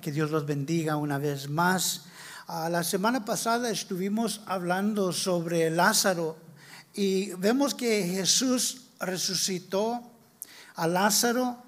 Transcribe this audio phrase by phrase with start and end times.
[0.00, 2.02] Que Dios los bendiga una vez más.
[2.46, 6.38] Ah, la semana pasada estuvimos hablando sobre Lázaro
[6.94, 10.02] y vemos que Jesús resucitó
[10.74, 11.62] a Lázaro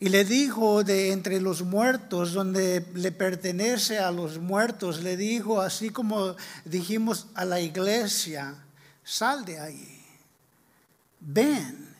[0.00, 5.60] y le dijo de entre los muertos, donde le pertenece a los muertos, le dijo,
[5.60, 8.54] así como dijimos a la iglesia,
[9.04, 10.04] sal de ahí,
[11.20, 11.94] ven.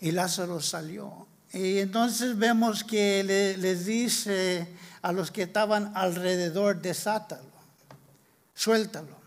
[0.00, 1.26] Y Lázaro salió.
[1.52, 4.66] Y entonces vemos que le, dice
[5.02, 7.50] a los que estaban alrededor, desátalo,
[8.54, 9.20] suéltalo.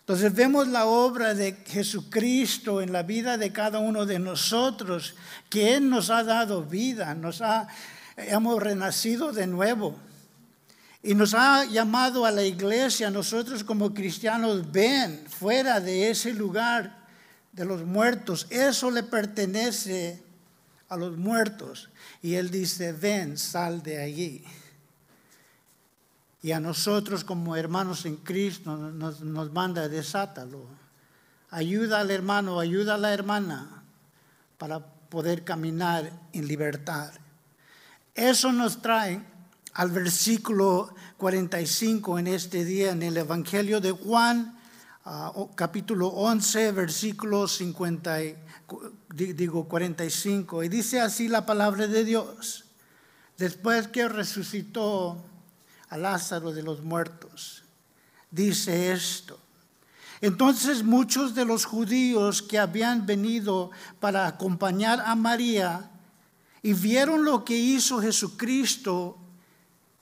[0.00, 5.14] Entonces vemos la obra de Jesucristo en la vida de cada uno de nosotros,
[5.50, 7.68] que Él nos ha dado vida, nos ha,
[8.16, 9.98] hemos renacido de nuevo.
[11.02, 17.06] Y nos ha llamado a la iglesia, nosotros como cristianos, ven fuera de ese lugar
[17.52, 18.46] de los muertos.
[18.48, 20.22] Eso le pertenece
[20.88, 21.90] a los muertos.
[22.22, 24.42] Y Él dice, ven, sal de allí.
[26.40, 30.66] Y a nosotros como hermanos en Cristo nos, manda, desátalo.
[31.50, 33.82] Ayuda al hermano, ayuda a la hermana
[34.56, 37.12] para poder caminar en libertad.
[38.14, 39.20] Eso nos trae
[39.74, 44.58] al versículo 45 en este día en el Evangelio de Juan,
[45.04, 48.18] ah, capítulo 11, versículo 50,
[49.14, 50.62] digo 45.
[50.62, 52.64] Y dice así la palabra de Dios.
[53.38, 55.24] Después que resucitó
[55.90, 57.62] a Lázaro de los muertos.
[58.30, 59.38] Dice esto.
[60.20, 65.90] Entonces muchos de los judíos que habían venido para acompañar a María
[66.62, 69.16] y vieron lo que hizo Jesucristo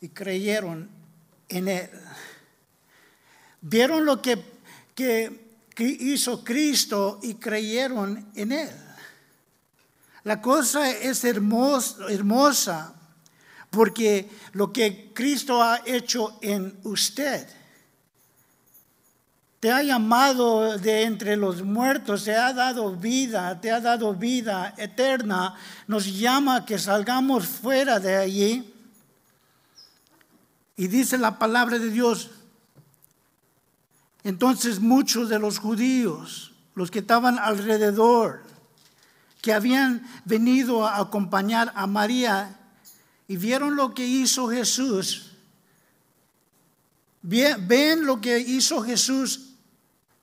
[0.01, 0.89] y creyeron
[1.49, 1.91] en él.
[3.61, 4.43] Vieron lo que,
[4.95, 5.45] que,
[5.79, 8.71] hizo Cristo y creyeron en él.
[10.25, 12.96] La cosa es hermosa
[13.71, 17.47] porque lo que Cristo ha hecho en usted,
[19.61, 24.75] te ha llamado de entre los muertos, te ha dado vida, te ha dado vida
[24.77, 25.55] eterna,
[25.87, 28.73] nos llama que salgamos fuera de allí.
[30.77, 32.31] Y dice la palabra de Dios,
[34.25, 38.43] entonces muchos de los judíos, los que estaban alrededor,
[39.41, 42.56] que habían venido a acompañar a María,
[43.29, 45.33] y vieron lo que hizo Jesús,
[47.23, 49.55] ven lo que hizo Jesús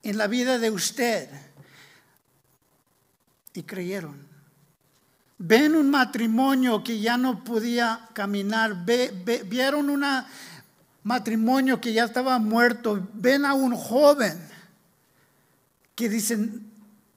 [0.04, 1.30] en la vida de usted
[3.54, 4.28] y creyeron.
[5.38, 10.06] Ven un matrimonio que ya no podía caminar, vieron un
[11.04, 14.40] matrimonio que ya estaba muerto, ven a un joven
[15.96, 16.72] que dicen,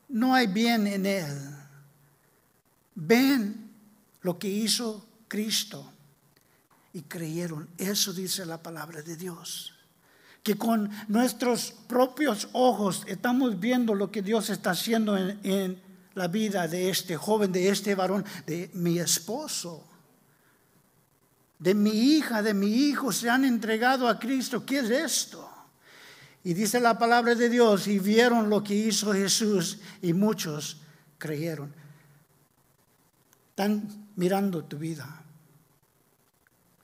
[0.09, 1.57] no hay bien en él.
[2.95, 3.71] Ven
[4.23, 5.93] lo que hizo Cristo
[6.93, 7.69] y creyeron.
[7.77, 9.75] Eso dice la palabra de Dios.
[10.43, 15.83] Que con nuestros propios ojos estamos viendo lo que Dios está haciendo en,
[16.15, 19.87] la vida de este joven, de este varón, de mi esposo,
[21.59, 24.65] de mi hija, de mi hijo, se han entregado a Cristo.
[24.65, 25.47] ¿Qué es esto?
[26.43, 30.79] Y dice la palabra de Dios, y vieron lo que hizo Jesús y muchos
[31.19, 31.75] creyeron.
[33.51, 35.16] Están mirando tu vida.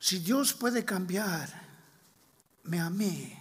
[0.03, 1.55] Si Dios puede cambiarme
[2.77, 3.33] a mí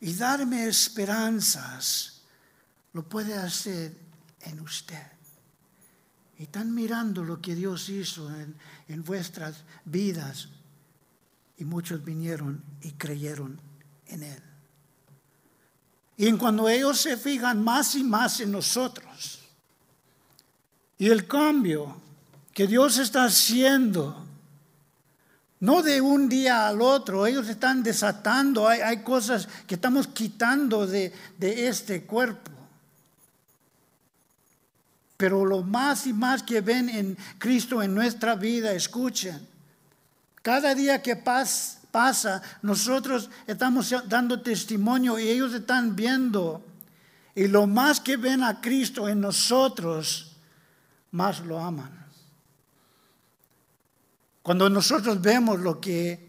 [0.00, 2.22] y darme esperanzas,
[2.94, 3.94] lo puede hacer
[4.40, 5.06] en usted.
[6.38, 8.56] Y están mirando lo que Dios hizo en,
[8.88, 10.48] en vuestras vidas.
[11.58, 13.60] Y muchos vinieron y creyeron
[14.06, 14.42] en Él.
[16.16, 19.40] Y en cuando ellos se fijan más y más en nosotros,
[20.96, 22.00] y el cambio
[22.54, 24.27] que Dios está haciendo
[25.60, 31.12] no de un día al otro, ellos están desatando, hay, cosas que estamos quitando de,
[31.40, 32.52] este cuerpo.
[35.16, 39.40] Pero lo más y más que ven en Cristo en nuestra vida, escuchen,
[40.42, 46.64] cada día que pasa, nosotros estamos dando testimonio y ellos están viendo.
[47.34, 50.36] Y lo más que ven a Cristo en nosotros,
[51.10, 52.07] más lo aman.
[54.48, 56.26] Cuando nosotros vemos lo que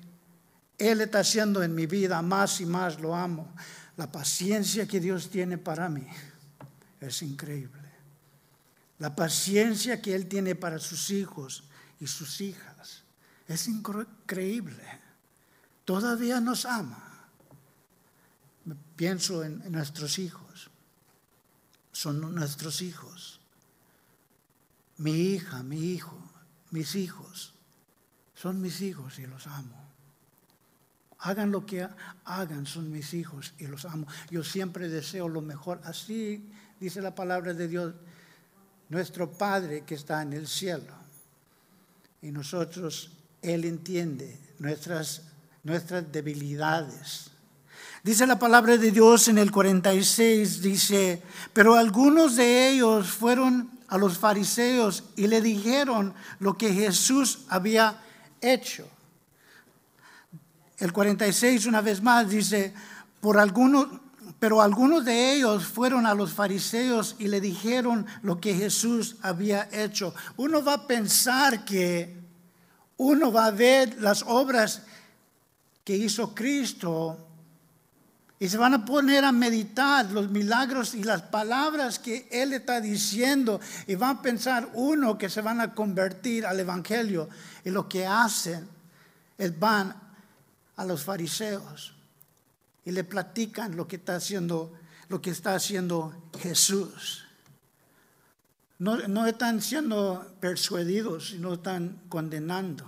[0.77, 3.55] Él está haciendo en mi vida, más y más lo amo.
[3.95, 6.05] La paciencia que Dios tiene para mí
[6.99, 7.89] es increíble.
[8.97, 11.63] La paciencia que Él tiene para sus hijos
[12.01, 13.03] y sus hijas
[13.47, 14.83] es increíble.
[15.85, 17.29] Todavía nos ama.
[18.97, 20.69] Pienso en, nuestros hijos.
[21.93, 23.39] Son nuestros hijos.
[24.97, 26.21] Mi hija, mi hijo,
[26.69, 27.53] mis hijos
[28.39, 29.75] son mis hijos y los amo.
[31.19, 31.85] Hagan lo que
[32.23, 34.07] hagan, son mis hijos y los amo.
[34.31, 35.81] Yo siempre deseo lo mejor.
[35.83, 36.49] Así
[36.79, 37.93] dice la palabra de Dios,
[38.87, 40.93] nuestro Padre que está en el cielo.
[42.21, 45.23] Y nosotros, Él entiende nuestras,
[45.63, 47.31] nuestras debilidades.
[48.03, 51.21] Dice la palabra de Dios en el 46, dice,
[51.51, 58.01] pero algunos de ellos fueron a los fariseos y le dijeron lo que Jesús había
[58.41, 58.87] hecho.
[60.77, 62.73] El 46 una vez más dice,
[63.19, 63.87] por algunos,
[64.39, 69.67] pero algunos de ellos fueron a los fariseos y le dijeron lo que Jesús había
[69.71, 70.13] hecho.
[70.37, 72.17] Uno va a pensar que
[72.97, 74.83] uno va a ver las obras
[75.83, 77.28] que hizo Cristo
[78.41, 82.79] y se van a poner a meditar los milagros y las palabras que Él está
[82.79, 83.59] diciendo.
[83.85, 87.27] Y van a pensar uno que se van a convertir al Evangelio.
[87.65, 88.65] Y lo que hacen
[89.37, 89.93] es van
[90.77, 91.93] a los fariseos
[92.85, 94.73] y le platican lo que está haciendo,
[95.09, 97.25] lo que está haciendo Jesús.
[98.77, 102.85] No, no están siendo persuadidos, sino están condenando.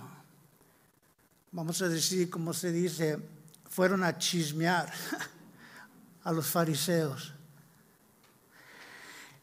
[1.50, 3.18] Vamos a decir, como se dice,
[3.68, 4.90] fueron a chismear.
[6.24, 7.32] a los fariseos.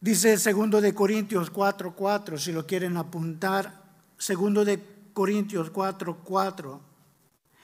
[0.01, 3.83] Dice segundo de Corintios 4:4, 4, si lo quieren apuntar,
[4.17, 4.81] segundo de
[5.13, 6.81] Corintios 4:4, 4,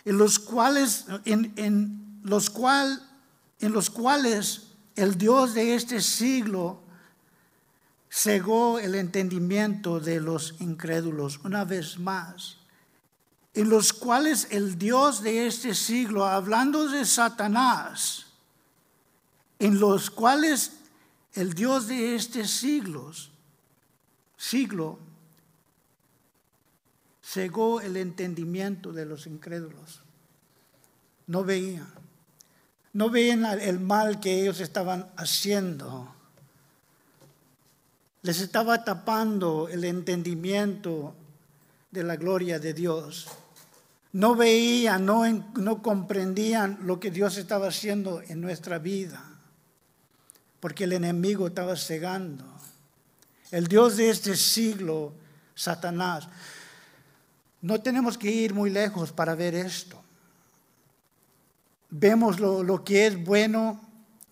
[0.05, 3.01] en los cuales en, en los cual
[3.61, 6.81] en los cuales el Dios de este siglo
[8.11, 12.57] cegó el entendimiento de los incrédulos una vez más,
[13.53, 18.24] en los cuales el Dios de este siglo, hablando de Satanás,
[19.59, 20.71] en los cuales
[21.33, 23.31] el Dios de este siglos,
[24.37, 24.99] siglo
[27.23, 30.01] cegó el entendimiento de los incrédulos.
[31.27, 31.87] No veían,
[32.93, 36.13] no veían el mal que ellos estaban haciendo.
[38.21, 41.13] Les estaba tapando el entendimiento
[41.91, 43.27] de la gloria de Dios.
[44.13, 45.25] No veían, no,
[45.55, 49.34] no comprendían lo que Dios estaba haciendo en nuestra vida
[50.59, 52.45] porque el enemigo estaba cegando.
[53.51, 55.13] El Dios de este siglo,
[55.53, 56.27] Satanás.
[57.61, 60.01] No tenemos que ir muy lejos para ver esto.
[61.89, 63.81] Vemos lo, que es bueno,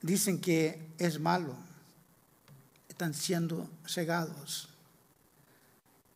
[0.01, 1.55] dicen que es malo.
[2.89, 4.69] Están siendo cegados.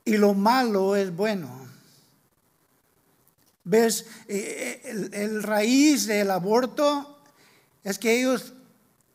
[0.03, 1.67] Y lo malo es bueno.
[3.63, 4.05] ¿Ves?
[4.27, 7.21] Eh, eh, el raíz del aborto
[7.83, 8.53] es que ellos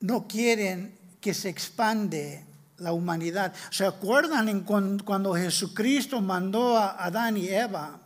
[0.02, 2.44] no quieren que se expande
[2.78, 3.54] la humanidad.
[3.70, 8.00] ¿Se acuerdan en cuando Jesucristo mandó a Adán y Eva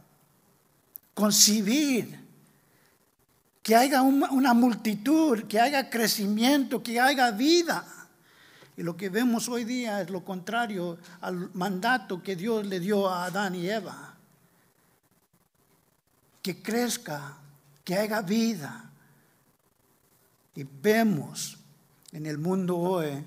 [1.15, 2.25] concibir
[3.63, 7.85] que haya una multitud, que haya crecimiento, que haya vida?
[8.77, 13.09] Y lo que vemos hoy día es lo contrario al mandato que Dios le dio
[13.09, 14.15] a Adán y Eva.
[16.43, 17.39] Que crezca,
[17.83, 18.91] que haya vida.
[20.55, 21.56] Y vemos
[22.13, 23.25] en el mundo hoy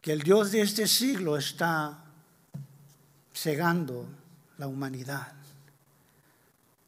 [0.00, 2.04] que el Dios de este siglo está
[3.32, 4.06] cegando
[4.58, 5.32] la humanidad.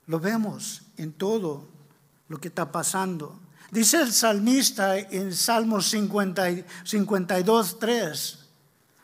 [0.06, 1.69] Lo vemos en todo
[2.28, 3.39] lo que está pasando.
[3.70, 8.39] Dice el salmista en Salmo 52, 3.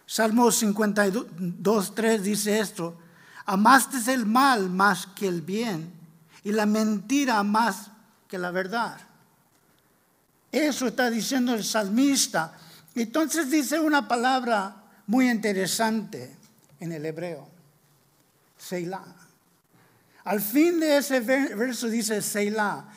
[0.06, 2.99] Salmo 52, 3 dice esto.
[3.46, 5.92] Amaste el mal más que el bien
[6.44, 7.90] y la mentira más
[8.28, 9.00] que la verdad.
[10.50, 12.52] Eso está diciendo el salmista.
[12.95, 14.76] Entonces dice una palabra
[15.07, 16.37] muy interesante
[16.80, 17.49] en el hebreo,
[18.57, 19.16] Selah.
[20.25, 22.88] Al fin de ese verso dice Selah.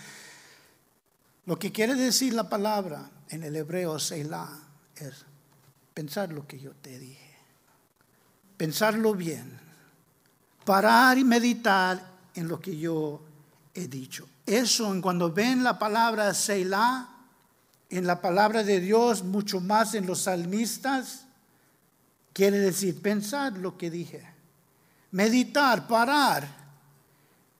[1.45, 4.49] Lo que quiere decir la palabra en el hebreo Selah
[4.95, 5.25] es
[5.93, 7.35] pensar lo que yo te dije,
[8.57, 9.59] pensarlo bien,
[10.65, 12.01] parar y meditar
[12.33, 13.21] en lo que yo
[13.73, 14.27] he dicho.
[14.45, 17.12] Eso, en cuando ven la palabra Selah,
[17.97, 21.25] en la palabra de Dios, mucho más en los salmistas,
[22.33, 24.27] quiere decir pensar lo que dije,
[25.11, 26.47] meditar, parar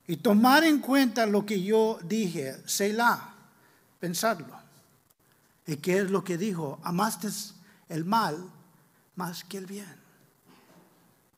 [0.07, 3.35] y tomar en cuenta lo que yo dije, Selah,
[3.99, 4.61] pensarlo.
[5.67, 6.79] ¿Y qué es lo que dijo?
[6.83, 7.29] Amaste
[7.89, 8.49] el mal
[9.15, 10.01] más que el bien.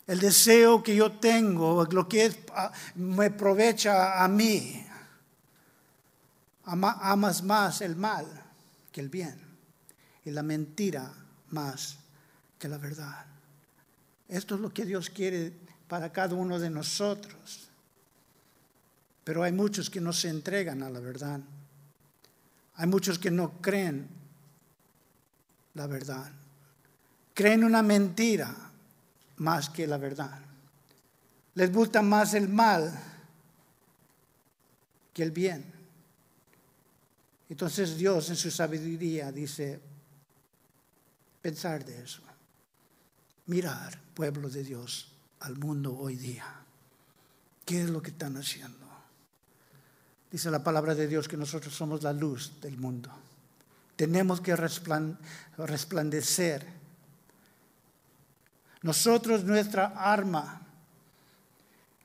[0.08, 4.88] El deseo que yo tengo, lo que ah, me aprovecha a mí,
[6.64, 8.45] amas más el mal
[8.96, 9.36] que el bien
[10.24, 11.14] y la mentira
[11.50, 11.98] más
[12.58, 13.26] que la verdad.
[14.30, 15.52] Esto es lo que Dios quiere
[15.90, 17.68] para cada uno de nosotros.
[19.26, 21.42] Pero hay muchos que no se entregan a la verdad.
[22.76, 24.08] Hay muchos que no creen
[25.74, 26.32] la verdad.
[27.34, 28.56] Creen una mentira
[29.36, 30.40] más que la verdad.
[31.56, 32.98] Les gusta más el mal
[35.14, 35.75] que el bien.
[37.50, 39.80] Entonces Dios en su sabiduría dice,
[41.42, 42.22] pensar de eso,
[43.46, 45.12] mirar, pueblo de Dios,
[45.42, 46.46] al mundo hoy día.
[47.66, 48.86] ¿Qué es lo que están haciendo?
[50.32, 53.12] Dice la palabra de Dios que nosotros somos la luz del mundo.
[53.96, 54.56] Tenemos que
[55.58, 56.66] resplandecer.
[58.82, 60.62] Nosotros, nuestra arma,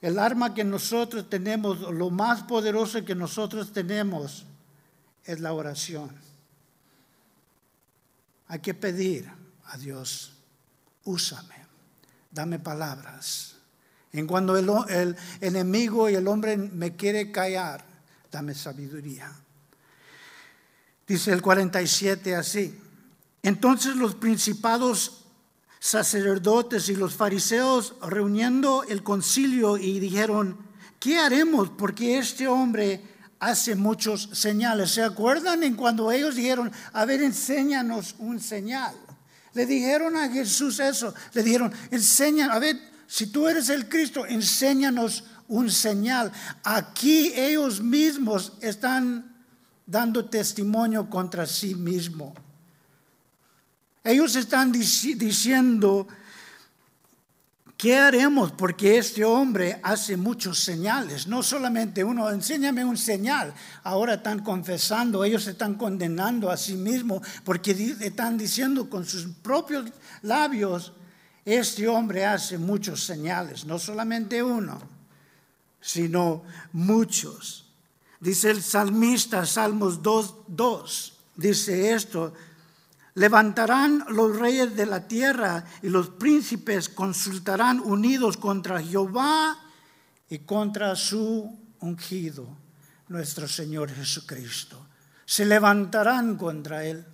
[0.01, 4.47] el arma que nosotros tenemos, lo más poderoso que nosotros tenemos,
[5.25, 6.11] es la oración.
[8.49, 9.31] Hay que pedir
[9.67, 10.33] a Dios,
[11.05, 11.55] úsame,
[12.31, 13.57] dame palabras.
[14.13, 17.85] En cuando el, el enemigo y el hombre me quiere callar,
[18.31, 19.33] dame sabiduría.
[21.07, 22.77] Dice el 47 así.
[23.43, 25.25] Entonces los principados
[25.81, 30.59] sacerdotes y los fariseos reuniendo el concilio y dijeron,
[31.01, 31.71] ¿qué haremos?
[31.71, 33.03] Porque este hombre
[33.41, 34.93] hace muchos señales.
[34.93, 38.95] ¿Se acuerdan en cuando ellos dijeron, a ver, enséñanos un señal?
[39.55, 42.79] Le dijeron a Jesús eso, le dijeron, enseña, a ver,
[43.09, 46.31] si tú eres el Cristo, enséñanos un señal.
[46.63, 49.35] Aquí ellos mismos están
[49.85, 52.35] dando testimonio contra sí mismos.
[54.05, 56.07] Ellos están diciendo,
[57.81, 58.53] ¿qué haremos?
[58.53, 63.55] Porque este hombre hace muchos señales, no solamente uno, enséñame un señal.
[63.85, 67.71] Ahora están confesando, ellos están condenando a sí mismos porque
[68.01, 69.87] están diciendo con sus propios
[70.21, 70.93] labios,
[71.47, 74.79] este hombre hace muchos señales, no solamente uno,
[75.81, 77.65] sino muchos.
[78.21, 82.35] Dice el salmista, Salmos 2, 2, dice esto,
[83.15, 89.59] levantarán los reyes de la tierra y los príncipes consultarán unidos contra Jehová
[90.29, 92.47] y contra su ungido,
[93.09, 94.87] nuestro Señor Jesucristo.
[95.25, 97.05] Se levantarán contra él.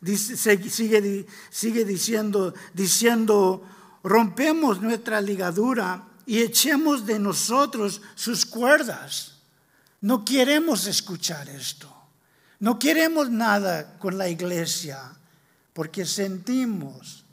[0.00, 3.62] Dice, sigue, sigue diciendo, diciendo,
[4.02, 9.32] rompemos nuestra ligadura y echemos de nosotros sus cuerdas
[10.02, 11.91] no queremos escuchar esto.
[12.62, 15.00] No queremos nada con la iglesia
[15.72, 17.24] porque sentimos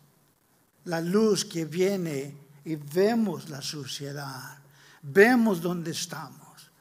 [0.85, 4.57] la luz que viene y vemos la suciedad.
[5.03, 6.71] Vemos dónde estamos.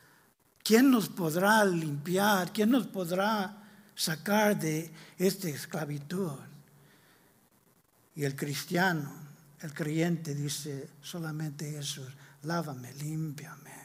[0.65, 2.51] ¿Quién nos podrá limpiar?
[2.51, 3.55] ¿Quién nos podrá
[3.95, 6.39] sacar de esta esclavitud?
[8.17, 9.13] Y el cristiano,
[9.61, 12.09] el creyente dice solamente Jesús,
[12.45, 13.77] lávame, límpiame.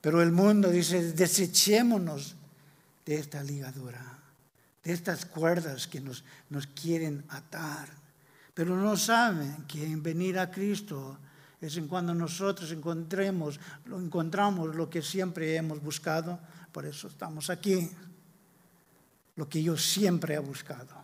[0.00, 2.36] Pero el mundo dice, desechémonos
[3.04, 4.18] de esta ligadura,
[4.82, 7.88] de estas cuerdas que nos, nos quieren atar.
[8.54, 11.18] Pero no saben que en venir a Cristo
[11.60, 16.38] es en cuando nosotros encontremos, lo encontramos lo que siempre hemos buscado.
[16.72, 17.90] Por eso estamos aquí.
[19.36, 20.94] Lo que yo siempre he buscado.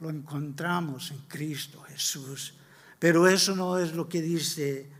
[0.00, 2.54] Lo encontramos en Cristo Jesús.
[2.98, 4.90] Pero eso no es lo que dice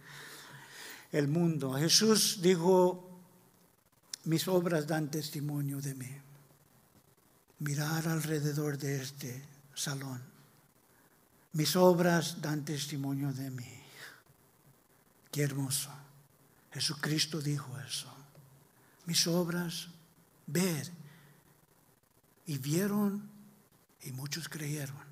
[1.12, 1.74] el mundo.
[1.74, 3.14] Jesús dijo
[4.24, 6.23] mis obras dan testimonio de mí.
[7.64, 9.42] Mirar alrededor de este
[9.74, 10.20] salón.
[11.54, 13.80] Mis obras dan testimonio de mí.
[15.32, 15.88] Qué hermoso.
[16.72, 18.12] Jesucristo dijo eso.
[19.06, 19.88] Mis obras,
[20.46, 20.92] ver.
[22.44, 23.30] Y vieron
[24.02, 25.02] y muchos creyeron.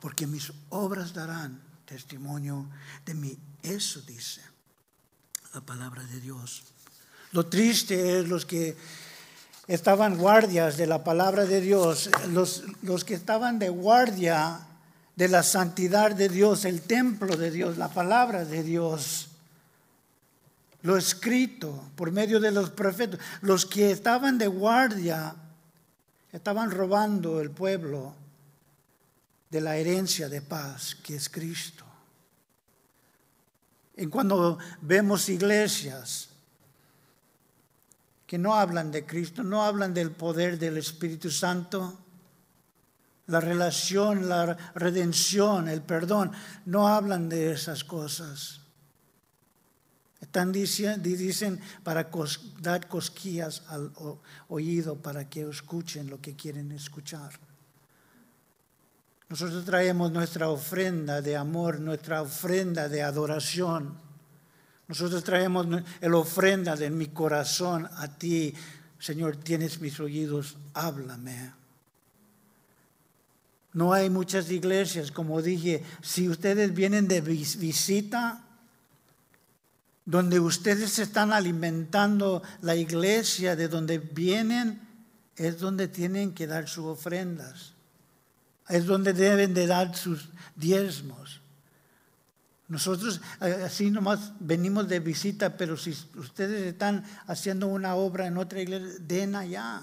[0.00, 2.70] Porque mis obras darán testimonio
[3.04, 3.36] de mí.
[3.60, 4.40] Eso dice
[5.52, 6.62] la palabra de Dios.
[7.32, 8.76] Lo triste es los que
[9.68, 14.60] estaban guardias de la palabra de Dios, los, los que estaban de guardia
[15.16, 19.28] de la santidad de Dios, el templo de Dios, la palabra de Dios,
[20.82, 25.34] lo escrito por medio de los profetas, los que estaban de guardia,
[26.32, 28.14] estaban robando el pueblo
[29.50, 31.84] de la herencia de paz que es Cristo.
[33.96, 36.25] En cuando vemos iglesias
[38.26, 41.98] que no hablan de Cristo, no hablan del poder del Espíritu Santo,
[43.26, 46.32] la relación, la redención, el perdón,
[46.64, 48.60] no hablan de esas cosas.
[50.20, 52.10] Están diciendo, dicen para
[52.60, 53.92] dar cosquillas al
[54.48, 57.30] oído para que escuchen lo que quieren escuchar.
[59.28, 64.05] Nosotros traemos nuestra ofrenda de amor, nuestra ofrenda de adoración
[64.88, 65.66] Nosotros traemos
[66.00, 68.54] el ofrenda de mi corazón a ti.
[68.98, 71.52] Señor, tienes mis oídos, háblame.
[73.72, 78.42] No hay muchas iglesias, como dije, si ustedes vienen de visita,
[80.06, 84.80] donde ustedes están alimentando la iglesia de donde vienen,
[85.36, 87.74] es donde tienen que dar sus ofrendas.
[88.68, 91.42] Es donde deben de dar sus diezmos.
[92.68, 98.38] Nosotros eh, así nomás venimos de visita, pero si ustedes están haciendo una obra en
[98.38, 99.82] otra iglesia, den allá.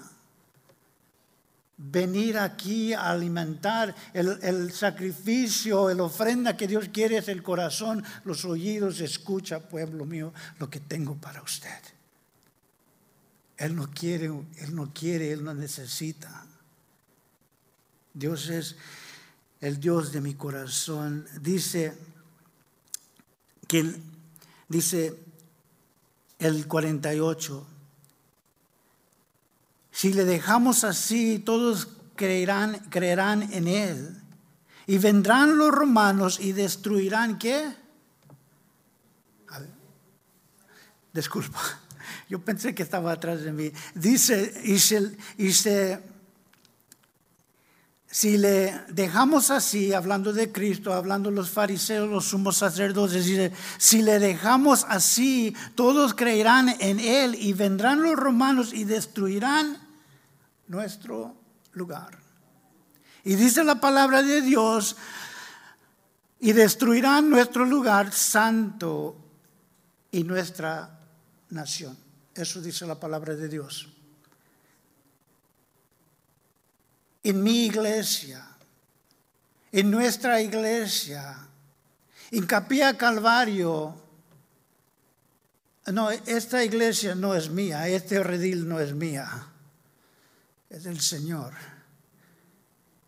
[1.76, 8.44] Venir aquí a alimentar el, sacrificio, el ofrenda que Dios quiere es el corazón, los
[8.44, 11.70] oídos, escucha, pueblo mío, lo que tengo para usted.
[13.56, 16.46] Él no quiere, Él no quiere, Él no necesita.
[18.12, 18.76] Dios es
[19.60, 21.26] el Dios de mi corazón.
[21.40, 21.98] Dice
[23.66, 23.94] que
[24.68, 25.18] dice
[26.38, 27.66] el 48,
[29.90, 34.20] si le dejamos así, todos creerán, creerán en él.
[34.86, 37.74] Y vendrán los romanos y destruirán qué?
[41.12, 41.60] Disculpa,
[42.28, 43.70] yo pensé que estaba atrás de mí.
[43.94, 44.74] Dice, y
[45.38, 46.02] y se
[48.14, 54.20] si le dejamos así, hablando de Cristo, hablando los fariseos, los sumos sacerdotes, si le
[54.20, 59.78] dejamos así, todos creerán en Él y vendrán los romanos y destruirán
[60.68, 61.34] nuestro
[61.72, 62.20] lugar.
[63.24, 64.96] Y dice la palabra de Dios,
[66.38, 69.16] y destruirán nuestro lugar santo
[70.12, 71.00] y nuestra
[71.50, 71.98] nación.
[72.32, 73.88] Eso dice la palabra de Dios.
[77.24, 78.46] En mi iglesia,
[79.72, 81.36] en nuestra iglesia,
[82.30, 83.94] en Capilla Calvario.
[85.86, 89.48] No, esta iglesia no es mía, este redil no es mía,
[90.68, 91.54] es del Señor.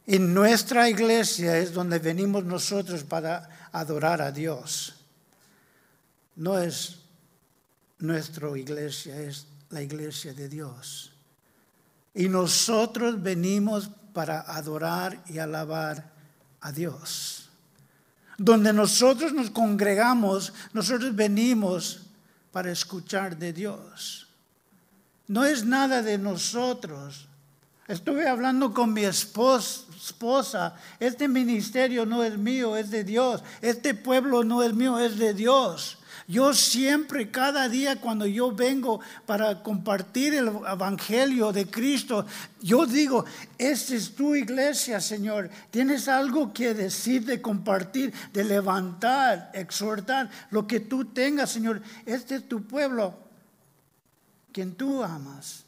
[0.07, 4.95] En nuestra iglesia es donde venimos nosotros para adorar a Dios.
[6.37, 7.01] No es
[7.99, 11.13] nuestra iglesia, es la iglesia de Dios.
[12.15, 16.11] Y nosotros venimos para adorar y alabar
[16.63, 17.51] a Dios.
[18.39, 22.01] Donde nosotros nos congregamos, nosotros venimos
[22.51, 24.27] para escuchar de Dios.
[25.29, 27.29] No es nada de nosotros.
[27.89, 29.85] Estuve hablando con mi esposa.
[30.99, 33.45] Este ministerio no es mío, es de Dios.
[33.61, 35.99] Este pueblo no es mío, es de Dios.
[36.29, 42.27] Yo siempre, cada día cuando yo vengo para compartir el Evangelio de Cristo,
[42.61, 43.25] yo digo,
[43.59, 45.49] esta es tu iglesia, Señor.
[45.71, 51.81] Tienes algo que decir, de compartir, de levantar, exhortar, lo que tú tengas, Señor.
[52.05, 53.15] Este es tu pueblo,
[54.51, 55.63] quien tú amas.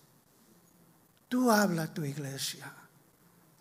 [1.28, 2.72] Tú habla a tu iglesia,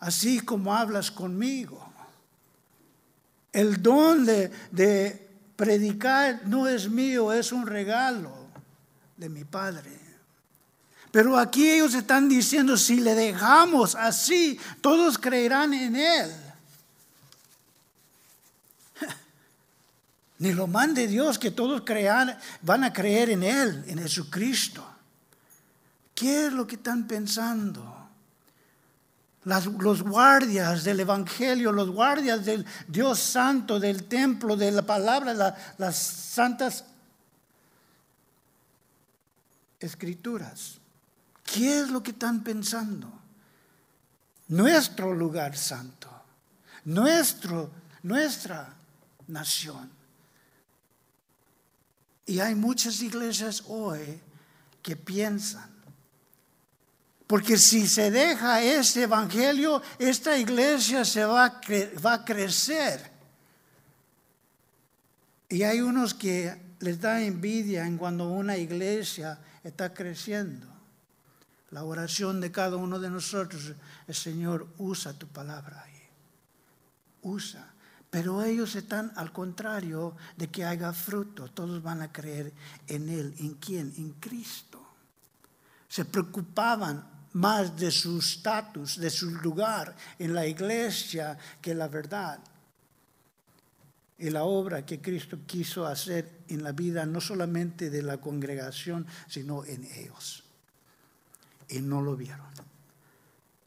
[0.00, 1.86] así como hablas conmigo.
[3.52, 5.27] El don de, de
[5.58, 8.32] Predicar no es mío, es un regalo
[9.16, 9.90] de mi Padre.
[11.10, 16.30] Pero aquí ellos están diciendo, si le dejamos así, todos creerán en Él.
[20.38, 24.88] Ni lo mande Dios que todos crean, van a creer en Él, en Jesucristo.
[26.14, 27.97] ¿Qué es lo que están pensando?
[29.48, 35.96] Los guardias del Evangelio, los guardias del Dios Santo, del templo, de la palabra, las
[35.96, 36.84] santas
[39.80, 40.78] escrituras.
[41.42, 43.10] ¿Qué es lo que están pensando?
[44.48, 46.10] Nuestro lugar santo,
[46.84, 47.70] nuestro,
[48.02, 48.74] nuestra
[49.28, 49.90] nación.
[52.26, 54.20] Y hay muchas iglesias hoy
[54.82, 55.77] que piensan
[57.28, 61.60] porque si se deja este evangelio, esta iglesia se va a,
[62.04, 63.12] va crecer.
[65.50, 70.66] Y hay unos que les da envidia en cuando una iglesia está creciendo.
[71.70, 73.74] La oración de cada uno de nosotros,
[74.06, 76.00] el Señor usa tu palabra ahí.
[77.20, 77.74] Usa.
[78.08, 81.50] Pero ellos están al contrario de que haga fruto.
[81.50, 82.54] Todos van a creer
[82.86, 83.34] en Él.
[83.38, 83.92] ¿En quién?
[83.98, 84.82] En Cristo.
[85.88, 92.38] Se preocupaban más de su estatus, de su lugar en la iglesia que la verdad.
[94.18, 99.06] Y la obra que Cristo quiso hacer en la vida no solamente de la congregación,
[99.28, 100.42] sino en ellos.
[101.68, 102.46] Y no lo vieron.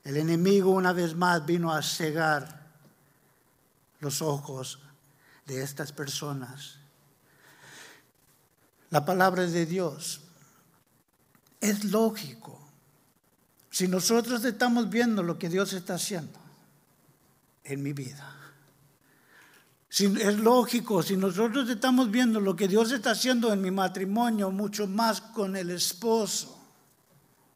[0.04, 2.62] El enemigo una vez más vino a cegar
[4.00, 4.80] los ojos
[5.46, 6.78] de estas personas.
[8.90, 10.20] la palabra de Dios.
[11.62, 12.61] Es lógico.
[13.72, 16.38] Si nosotros estamos viendo lo que Dios está haciendo
[17.64, 18.36] en mi vida.
[19.88, 24.52] Si, es lógico, si nosotros estamos viendo lo que Dios está haciendo en mi matrimonio,
[24.52, 26.58] mucho más con el esposo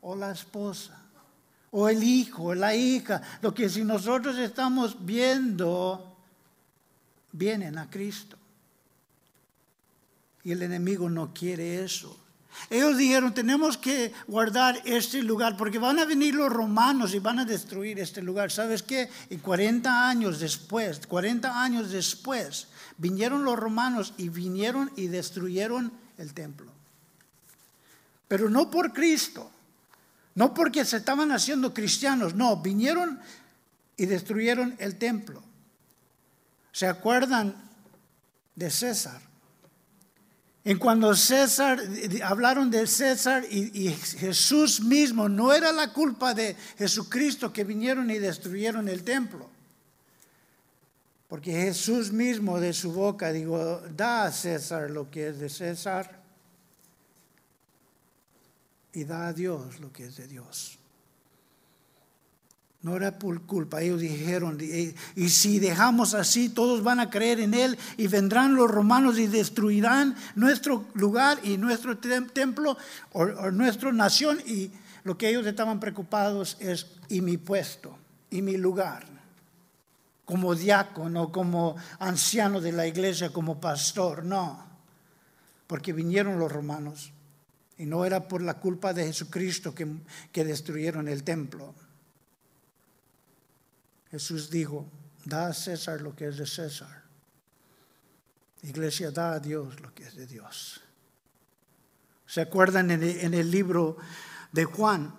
[0.02, 1.02] o la esposa
[1.72, 6.18] o el hijo o la hija, lo que si nosotros estamos viendo,
[7.34, 8.38] vienen a Cristo.
[10.44, 12.25] Y el enemigo no quiere eso.
[12.70, 17.40] Ellos dijeron, tenemos que guardar este lugar porque van a venir los romanos y van
[17.40, 18.52] a destruir este lugar.
[18.52, 19.10] ¿Sabes qué?
[19.30, 26.34] Y 40 años después, 40 años después, vinieron los romanos y vinieron y destruyeron el
[26.34, 26.72] templo.
[28.28, 29.52] Pero no por Cristo,
[30.34, 33.20] no porque se estaban haciendo cristianos, no, vinieron
[33.98, 35.44] y destruyeron el templo.
[36.72, 37.56] ¿Se acuerdan
[38.56, 39.22] de César?
[40.66, 41.80] En cuando César,
[42.24, 48.18] hablaron de César y, Jesús mismo, no era la culpa de Jesucristo que vinieron y
[48.18, 49.48] destruyeron el templo.
[51.28, 56.20] Porque Jesús mismo de su boca dijo, da a César lo que es de César
[58.92, 60.80] y da a Dios lo que es de Dios.
[62.86, 63.82] No era por culpa.
[63.82, 68.70] Ellos dijeron, y, si dejamos así, todos van a creer en Él y vendrán los
[68.70, 72.78] romanos y destruirán nuestro lugar y nuestro templo
[73.12, 74.40] o, nuestra nación.
[74.46, 74.70] Y
[75.04, 77.98] lo que ellos estaban preocupados es, y mi puesto,
[78.30, 79.04] y mi lugar,
[80.24, 84.24] como diácono, como anciano de la iglesia, como pastor.
[84.24, 84.64] No,
[85.66, 87.12] porque vinieron los romanos.
[87.80, 91.74] Y no era por la culpa de Jesucristo que destruyeron el templo.
[94.16, 94.90] Jesús dijo,
[95.26, 97.04] da a César lo que es de César.
[98.62, 100.80] Iglesia, da a Dios lo que es de Dios.
[102.26, 103.98] ¿Se acuerdan en el, libro
[104.54, 105.14] de Juan?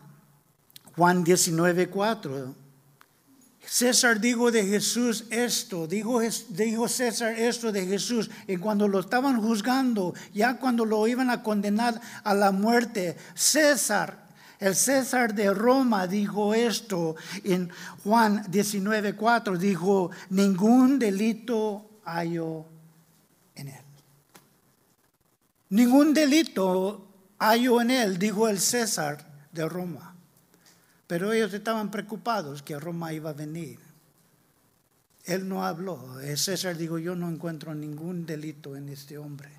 [0.96, 2.54] Juan 19, 4.
[3.66, 9.42] César dijo de Jesús esto, dijo, dijo César esto de Jesús, y cuando lo estaban
[9.42, 14.25] juzgando, ya cuando lo iban a condenar a la muerte, César
[14.58, 17.70] el César de Roma dijo esto en
[18.04, 22.64] Juan 19:4, dijo, ningún delito hallo
[23.54, 23.84] en él.
[25.70, 27.06] Ningún delito
[27.38, 30.14] hallo en él, dijo el César de Roma.
[31.06, 33.78] Pero ellos estaban preocupados que Roma iba a venir.
[35.24, 36.20] Él no habló.
[36.20, 39.50] El César dijo, yo no encuentro ningún delito en este hombre.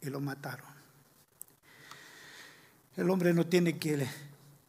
[0.00, 0.75] Y lo mataron.
[2.96, 4.06] El hombre no tiene que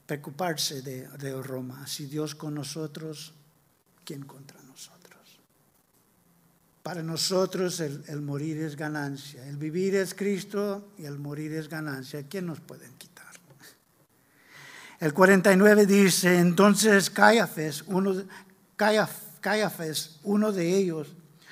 [0.06, 1.88] preocuparse de, Roma.
[1.88, 3.34] Si Dios con nosotros,
[4.04, 5.40] ¿quién contra nosotros?
[6.84, 9.48] Para nosotros el, morir es ganancia.
[9.48, 12.24] El vivir es Cristo y el morir es ganancia.
[12.28, 13.28] ¿Quién nos pueden quitar?
[15.00, 18.16] El 49 dice, entonces Caiafes, uno,
[18.76, 21.10] Caiafes, uno de ellos,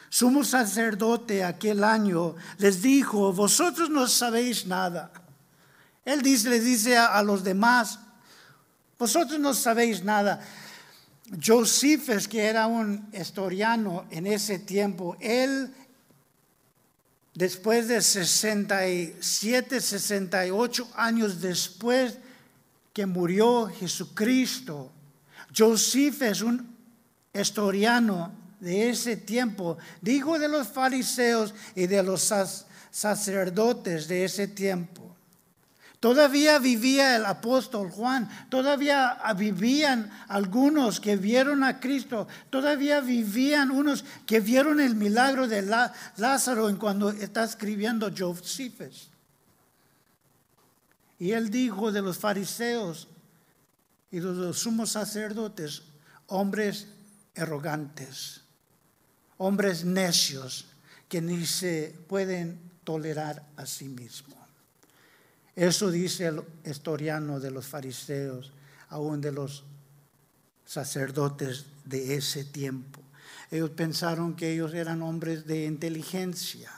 [0.10, 5.12] sumo sacerdote aquel año, les dijo, vosotros no sabéis nada
[6.06, 8.00] él les dice a, los demás,
[8.98, 10.40] vosotros no sabéis nada.
[11.44, 15.74] Josephus, que era un historiano en ese tiempo, él,
[17.34, 22.20] después de 67, 68 años después
[22.94, 24.92] que murió Jesucristo,
[25.58, 26.76] Josephus, un
[27.34, 32.32] historiano de ese tiempo, dijo de los fariseos y de los
[32.92, 35.15] sacerdotes de ese tiempo,
[36.06, 44.06] Todavía vivía el apóstol Juan, todavía vivían algunos que vieron a Cristo, todavía vivían unos
[44.28, 49.10] que vieron el milagro de Lázaro en cuando está escribiendo Josephus.
[51.18, 53.08] Y él dijo de los fariseos
[54.12, 55.82] y de los sumos sacerdotes,
[56.28, 56.86] hombres
[57.36, 58.42] arrogantes,
[59.40, 60.68] hombres necios
[61.10, 64.45] que ni se pueden tolerar a sí mismos.
[65.56, 68.52] Eso dice el historiano de los fariseos,
[68.90, 69.64] aún de los
[70.66, 73.02] sacerdotes de ese tiempo.
[73.50, 76.72] Ellos pensaron que ellos eran hombres de inteligencia,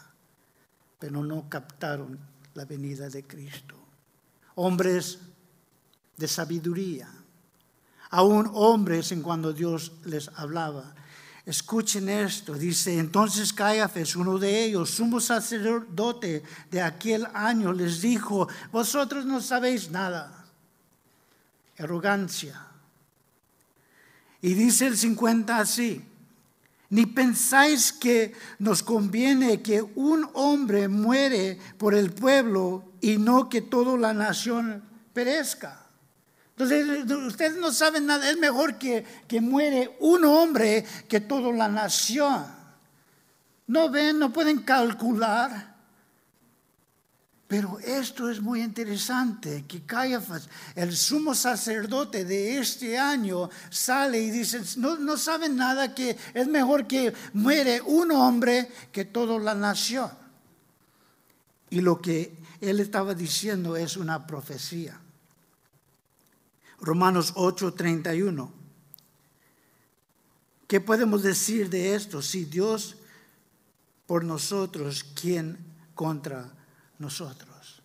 [1.00, 2.20] pero no captaron
[2.54, 3.76] la venida de Cristo.
[4.56, 5.20] Hombres
[6.18, 7.10] de sabiduría,
[8.10, 10.94] aún hombres en cuando Dios les hablaba.
[11.48, 18.50] Escuchen esto, dice, entonces Caiafes, uno de ellos, sumo sacerdote de aquel año, les dijo,
[18.70, 20.46] vosotros no sabéis nada.
[21.78, 22.68] Arrogancia.
[24.42, 26.04] Y dice el 50 así,
[26.90, 33.62] Ni pensáis que nos conviene que un hombre muere por el pueblo y no que
[33.62, 34.84] toda la nación
[35.14, 35.87] perezca.
[36.58, 41.68] Entonces, ustedes no saben nada, es mejor que, que muere un hombre que toda la
[41.68, 42.48] nación.
[43.68, 45.76] No ven, no pueden calcular.
[47.48, 54.32] Pero esto es muy interesante, que Caiafas, el sumo sacerdote de este año, sale y
[54.32, 59.54] dice, no, no saben nada que es mejor que muere un hombre que toda la
[59.54, 60.10] nación.
[61.70, 65.00] Y lo que él estaba diciendo es una profecía.
[66.80, 68.52] Romanos 8:31.
[70.68, 72.22] ¿Qué podemos decir de esto?
[72.22, 72.98] Si Dios
[74.06, 75.58] por nosotros, ¿quién
[75.98, 76.54] contra
[77.00, 77.82] nosotros.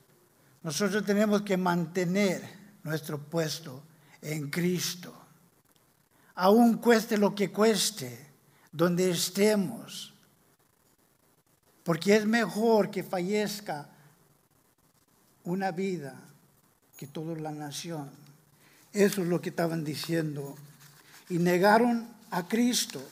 [0.63, 2.43] Nosotros tenemos que mantener
[2.85, 3.83] nuestro puesto
[4.21, 5.13] en Cristo.
[6.37, 8.29] Aún cueste lo que cueste,
[8.71, 10.15] donde estemos.
[11.83, 13.89] Porque es mejor que fallezca
[15.45, 16.15] una vida
[16.97, 18.22] que toda la nación.
[18.93, 20.57] Eso es lo que estaban diciendo.
[21.29, 23.03] Y negaron a Cristo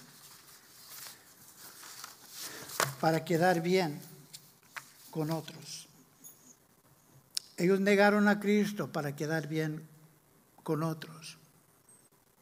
[3.01, 4.01] para quedar bien
[5.11, 5.89] con otros.
[7.57, 9.87] Ellos negaron a Cristo para quedar bien
[10.63, 11.37] con otros.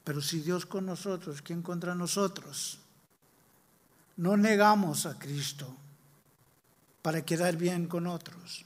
[0.05, 2.79] Pero si Dios con nosotros, ¿quién contra nosotros?
[4.17, 5.77] No negamos a Cristo
[7.03, 8.65] para quedar bien con otros.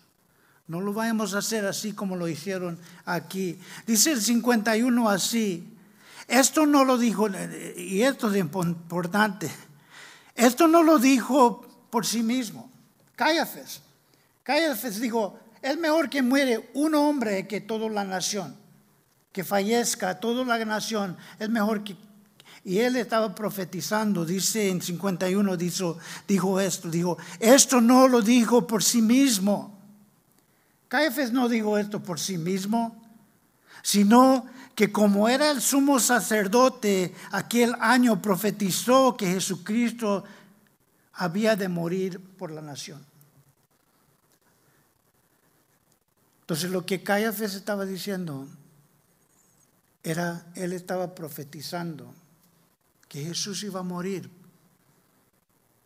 [0.66, 3.58] No lo vayamos a hacer así como lo hicieron aquí.
[3.86, 5.68] Dice el 51 así.
[6.28, 7.28] Esto no lo dijo,
[7.76, 9.50] y esto es importante,
[10.34, 12.70] esto no lo dijo por sí mismo.
[13.16, 13.64] Cállate.
[14.42, 18.56] Cállate dijo, es mejor que muere un hombre que toda la nación,
[19.30, 21.16] que fallezca toda la nación.
[21.38, 21.96] Es mejor que...
[22.64, 25.98] Y él estaba profetizando, dice en 51, dijo,
[26.28, 29.81] dijo esto, dijo, esto no lo dijo por sí mismo.
[30.92, 33.02] Caifes no dijo esto por sí mismo,
[33.82, 40.22] sino que como era el sumo sacerdote, aquel año profetizó que Jesucristo
[41.14, 43.02] había de morir por la nación.
[46.42, 48.46] Entonces lo que Caiafes estaba diciendo
[50.02, 52.12] era, él estaba profetizando
[53.08, 54.28] que Jesús iba a morir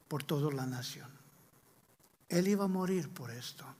[0.08, 1.08] por toda la nación.
[2.28, 3.75] Él iba a morir por esto.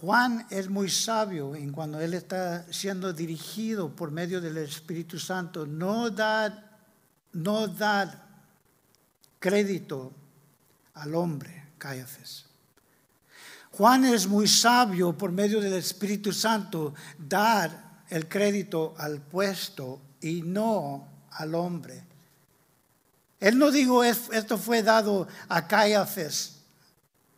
[0.00, 5.66] Juan es muy sabio en cuando él está siendo dirigido por medio del Espíritu Santo,
[5.66, 6.78] no da,
[7.32, 7.66] no
[9.38, 10.12] crédito
[10.94, 12.44] al hombre, Caiafes.
[13.72, 20.42] Juan es muy sabio por medio del Espíritu Santo dar el crédito al puesto y
[20.42, 22.04] no al hombre.
[23.40, 26.56] Él no dijo esto fue dado a Caiafes,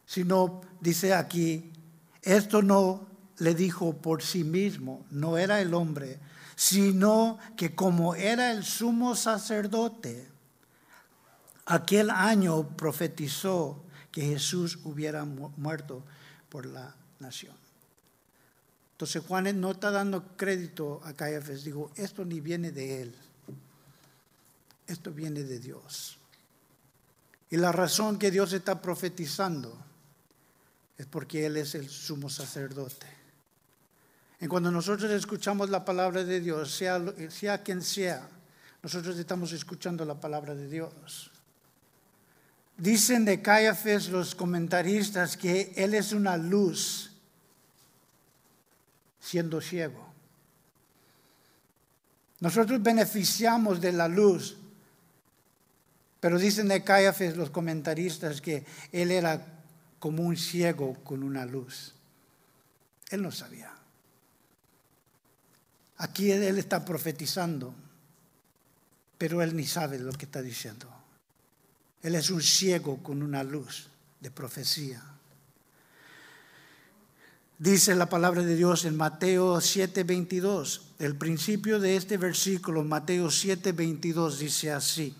[0.06, 1.72] sino dice aquí,
[2.22, 3.06] esto no
[3.38, 6.18] le dijo por sí mismo, no era el hombre,
[6.56, 10.28] sino que como era el sumo sacerdote,
[11.66, 16.02] aquel año profetizó que Jesús hubiera muerto
[16.48, 17.54] por la nación.
[18.92, 23.14] Entonces Juan no está dando crédito a Caifás, digo, esto ni viene de él,
[24.88, 26.18] esto viene de Dios.
[27.50, 29.78] Y la razón que Dios está profetizando
[30.98, 33.06] es porque Él es el sumo sacerdote.
[34.40, 38.28] Y cuando nosotros escuchamos la palabra de Dios, sea, sea quien sea,
[38.82, 41.30] nosotros estamos escuchando la palabra de Dios.
[42.76, 47.10] Dicen de Caiafes los comentaristas que él es una luz
[49.20, 50.06] siendo ciego.
[52.40, 54.56] Nosotros beneficiamos de la luz,
[56.20, 59.57] pero dicen de Caiafes los comentaristas que él era
[59.98, 61.94] como un ciego con una luz.
[63.10, 63.72] Él no sabía.
[65.98, 67.74] Aquí él está profetizando,
[69.16, 70.88] pero él ni sabe lo que está diciendo.
[72.02, 73.88] Él es un ciego con una luz
[74.20, 75.02] de profecía.
[77.58, 80.82] Dice la palabra de Dios en Mateo 7:22.
[81.00, 85.16] El principio de este versículo, Mateo 7:22, dice así.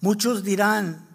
[0.00, 1.06] Muchos dirán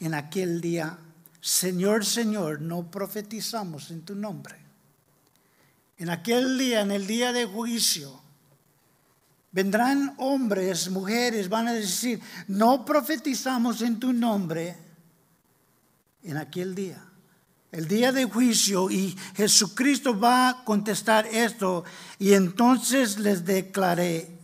[0.00, 0.98] en aquel día,
[1.44, 4.56] Señor, Señor, no profetizamos en tu nombre.
[5.98, 8.24] En aquel día, en el día de juicio,
[9.54, 14.76] Vendrán hombres, mujeres, van a decir, no profetizamos en tu nombre
[16.24, 17.00] en aquel día,
[17.70, 21.84] el día de juicio, y Jesucristo va a contestar esto,
[22.18, 24.36] y entonces les declaré,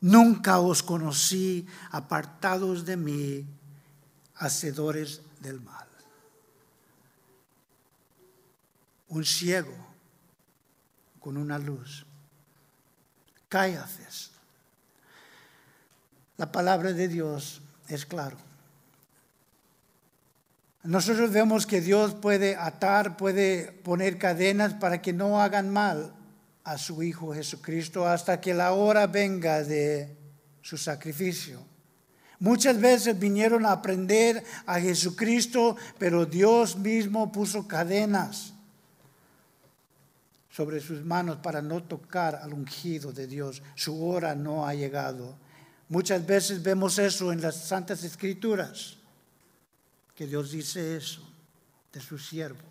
[0.00, 3.46] Nunca os conocí apartados de mí,
[4.34, 5.87] hacedores del mal.
[9.08, 9.74] Un ciego
[11.20, 12.06] con una luz.
[13.48, 14.06] Cállate.
[16.36, 18.36] La palabra de Dios es claro.
[20.84, 26.14] Nosotros vemos que Dios puede atar, puede poner cadenas para que no hagan mal
[26.64, 30.16] a su Hijo Jesucristo hasta que la hora venga de
[30.62, 31.60] su sacrificio.
[32.38, 38.54] Muchas veces vinieron a aprender a Jesucristo, pero Dios mismo puso cadenas
[40.58, 43.62] sobre sus manos para no tocar al ungido de Dios.
[43.76, 45.36] Su hora no ha llegado.
[45.88, 48.96] Muchas veces vemos eso en las Santas Escrituras,
[50.16, 51.22] que Dios dice eso
[51.92, 52.66] de su siervo.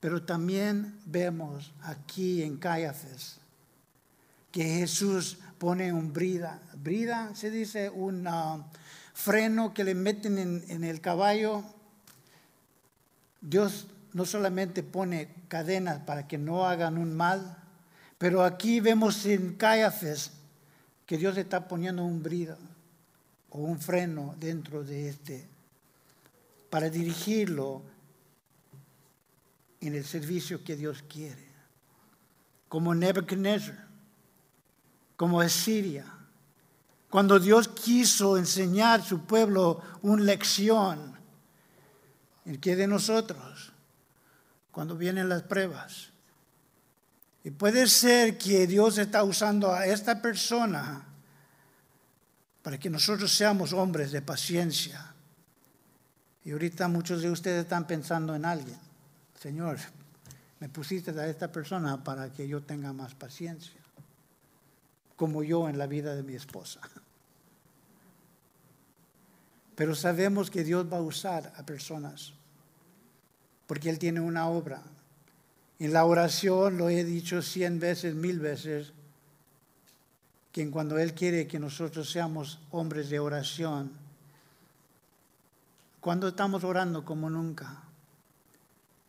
[0.00, 3.38] Pero también vemos aquí en Cállafes
[4.52, 8.66] que Jesús pone un brida, brida se dice un ah,
[9.14, 11.64] freno que le meten en, en el caballo.
[13.40, 17.58] Dios no solamente pone cadenas para que no hagan un mal,
[18.16, 20.30] pero aquí vemos en Cállafes
[21.04, 22.56] que Dios está poniendo un brido
[23.50, 25.48] o un freno dentro de este
[26.70, 27.82] para dirigirlo
[29.80, 31.50] en el servicio que Dios quiere.
[32.68, 33.88] Como Nebuchadnezzar,
[35.16, 36.06] como Asiria.
[37.10, 41.18] Cuando Dios quiso enseñar a su pueblo una lección,
[42.44, 43.69] el que de nosotros,
[44.80, 46.08] cuando vienen las pruebas,
[47.44, 51.04] y puede ser que Dios está usando a esta persona
[52.62, 55.14] para que nosotros seamos hombres de paciencia.
[56.46, 58.78] Y ahorita muchos de ustedes están pensando en alguien.
[59.38, 59.76] Señor,
[60.60, 63.82] me pusiste a esta persona para que yo tenga más paciencia,
[65.14, 66.80] como yo en la vida de mi esposa.
[69.74, 72.32] Pero sabemos que Dios va a usar a personas,
[73.70, 74.82] porque Él tiene una obra
[75.78, 78.92] en la oración lo he dicho cien veces, mil veces,
[80.50, 83.92] que cuando Él quiere que nosotros seamos hombres de oración,
[86.00, 87.84] cuando estamos orando como nunca,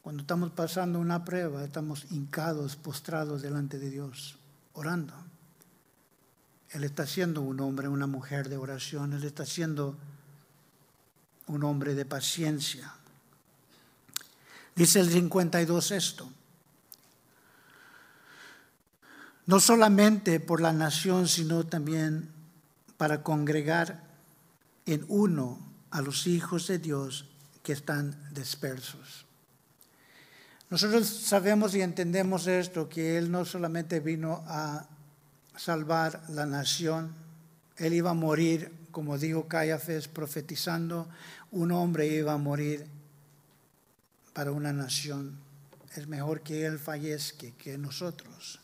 [0.04, 4.38] cuando estamos pasando una prueba, estamos hincados, postrados delante de Dios,
[4.74, 5.16] orando.
[6.70, 9.98] Él está siendo un hombre, una mujer de oración, Él está siendo
[11.48, 12.94] un hombre de paciencia.
[14.82, 16.28] Dice el 52 esto
[19.46, 22.32] no solamente por la nación, sino también
[22.98, 24.02] para congregar
[24.88, 25.60] en uno
[25.92, 27.30] a los hijos de Dios
[27.62, 29.28] que están dispersos.
[30.72, 34.88] Nosotros sabemos y entendemos esto, que Él no solamente vino a
[35.56, 37.14] salvar la nación,
[37.78, 41.08] Él iba a morir, como dijo Caiafes, profetizando,
[41.52, 42.88] un hombre iba a morir
[44.34, 45.38] para una nación.
[45.96, 48.60] Es mejor que Él fallezca que nosotros.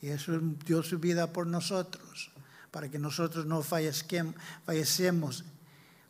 [0.00, 2.30] Y eso dio su vida por nosotros,
[2.70, 5.44] para que nosotros no fallecemos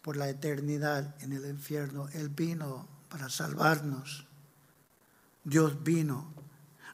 [0.03, 2.09] por la eternidad en el infierno.
[2.13, 4.27] Él vino para salvarnos.
[5.43, 6.33] Dios vino,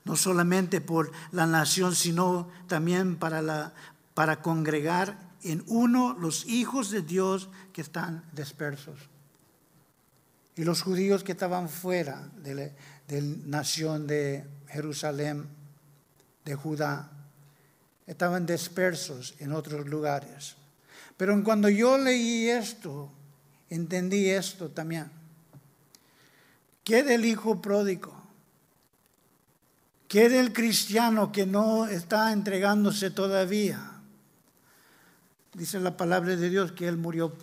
[0.05, 3.74] no solamente por la nación, sino también para, la,
[4.14, 9.11] para congregar en uno los hijos de Dios que están dispersos.
[10.57, 12.71] Y los judíos que estaban fuera de la,
[13.47, 15.47] nación de Jerusalén
[16.45, 17.11] de Judá.
[18.07, 20.57] Estaban dispersos en otros lugares.
[21.16, 23.11] Pero cuando yo leí esto,
[23.69, 25.11] entendí esto también.
[26.85, 28.14] ¿Qué del hijo pródigo?
[30.09, 33.92] ¿Qué del cristiano que no está entregándose todavía?
[35.53, 37.35] Dice la palabra de Dios que Él murió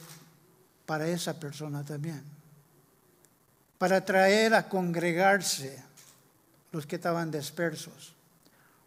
[0.86, 2.24] para esa persona también.
[3.84, 5.84] Para traer a congregarse
[6.72, 8.14] los que estaban dispersos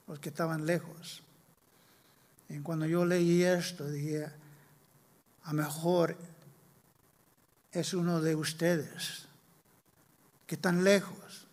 [0.06, 1.22] los que estaban lejos.
[2.48, 4.26] Y cuando yo leí esto, dije,
[5.42, 6.16] a mejor
[7.72, 9.26] es uno de ustedes
[10.46, 11.46] que están lejos.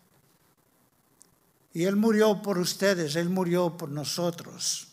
[1.74, 4.88] Y Él murió por ustedes, Él murió por nosotros.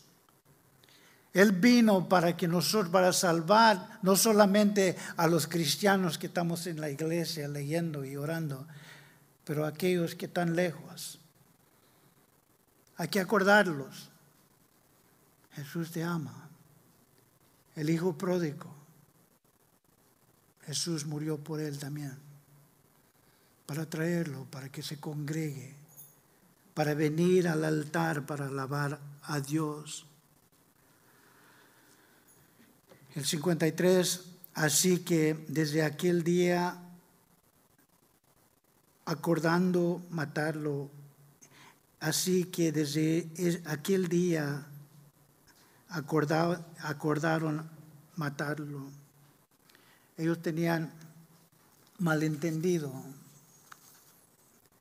[1.32, 6.80] Él vino para que nosotros, para salvar no solamente a los cristianos que estamos en
[6.80, 8.66] la iglesia leyendo y orando,
[9.44, 11.18] pero a aquellos que están lejos.
[12.96, 14.10] Hay que acordarlos.
[15.54, 16.48] Jesús te ama.
[17.74, 18.72] El Hijo pródigo.
[20.66, 22.16] Jesús murió por él también.
[23.66, 25.74] Para traerlo, para que se congregue.
[26.74, 30.06] Para venir al altar para alabar a Dios.
[33.14, 34.20] El 53,
[34.54, 36.78] así que desde aquel día,
[39.04, 40.90] acordando matarlo,
[42.00, 43.28] así que desde
[43.66, 44.66] aquel día
[45.88, 47.68] acordaron
[48.16, 48.86] matarlo.
[50.16, 50.90] Ellos tenían
[51.98, 52.92] malentendido.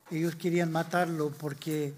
[0.10, 1.94] Ellos querían matarlo porque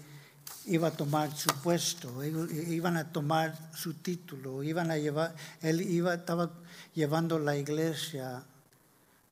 [0.66, 6.14] iba a tomar su puesto, iban a tomar su título, iban a llevar, él iba,
[6.14, 6.50] estaba
[6.94, 8.42] llevando la iglesia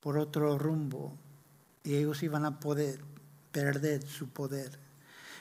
[0.01, 1.17] por otro rumbo
[1.85, 3.01] y ellos iban a poder
[3.51, 4.79] perder su poder.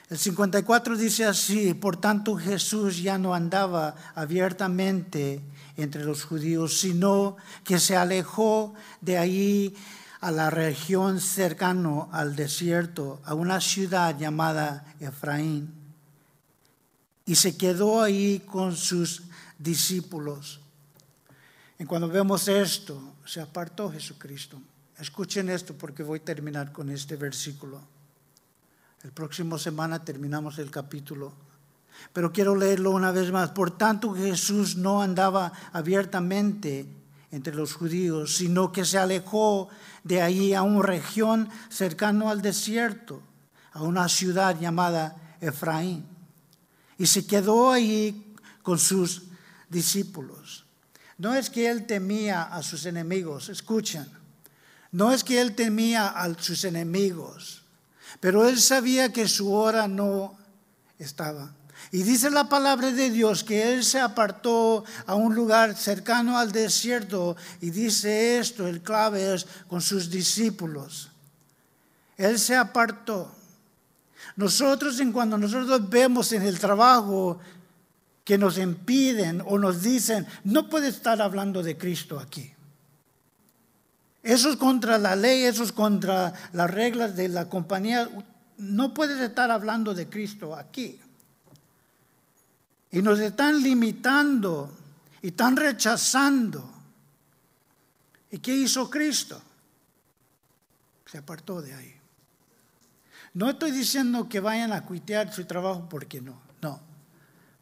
[0.08, 5.40] El 54 dice así, por tanto Jesús ya no andaba abiertamente
[5.76, 9.74] entre los judíos, sino que se alejó de ahí
[10.20, 15.81] a la región cercano al desierto, a una ciudad llamada Efraín
[17.26, 19.22] y se quedó ahí con sus
[19.58, 20.60] discípulos.
[21.78, 24.60] Y cuando vemos esto, se apartó Jesucristo.
[24.98, 27.80] Escuchen esto porque voy a terminar con este versículo.
[29.02, 31.32] El próximo semana terminamos el capítulo.
[32.12, 33.50] Pero quiero leerlo una vez más.
[33.50, 36.86] Por tanto, Jesús no andaba abiertamente
[37.30, 39.68] entre los judíos, sino que se alejó
[40.04, 43.22] de ahí a una región cercano al desierto,
[43.72, 46.11] a una ciudad llamada Efraín
[47.02, 48.32] y se quedó ahí
[48.62, 49.22] con sus
[49.68, 50.66] discípulos.
[51.18, 54.06] No es que él temía a sus enemigos, escuchen,
[54.92, 57.64] no es que él temía a sus enemigos,
[58.20, 60.38] pero él sabía que su hora no
[60.96, 61.52] estaba.
[61.90, 66.52] Y dice la palabra de Dios que él se apartó a un lugar cercano al
[66.52, 71.10] desierto y dice esto, el clave es con sus discípulos.
[72.16, 73.41] Él se apartó.
[74.36, 77.38] Nosotros en cuando nosotros vemos en el trabajo
[78.24, 82.52] que nos impiden o nos dicen, no puede estar hablando de Cristo aquí.
[84.22, 88.08] Eso es contra la ley, eso es contra las reglas de la compañía.
[88.58, 91.00] No puedes estar hablando de Cristo aquí.
[92.92, 94.70] Y nos están limitando
[95.22, 96.70] y están rechazando.
[98.30, 99.42] ¿Y qué hizo Cristo?
[101.06, 102.01] Se apartó de ahí.
[103.34, 106.80] No estoy diciendo que vayan a cuitear su trabajo porque no, no.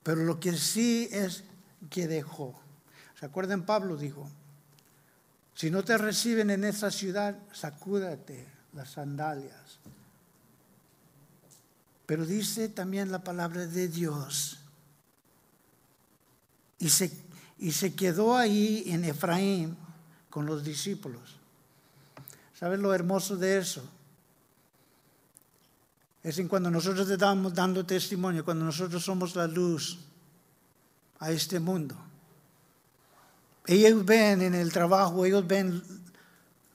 [0.03, 1.45] Pero lo que sí es
[1.89, 2.61] que dejó.
[3.19, 3.65] ¿Se acuerdan?
[3.65, 4.29] Pablo dijo,
[5.55, 9.79] si no te reciben en esa ciudad, sacúdate las sandalias.
[12.07, 14.59] Pero dice también la palabra de Dios.
[16.79, 17.13] Y se,
[17.59, 19.77] y se quedó ahí en Efraín
[20.31, 21.37] con los discípulos.
[22.59, 23.89] ¿Sabes lo hermoso de eso?
[26.23, 29.99] Es en cuando nosotros estamos dando testimonio, cuando nosotros somos la luz
[31.19, 31.97] a este mundo.
[33.67, 35.83] Ellos ven en el trabajo, ellos ven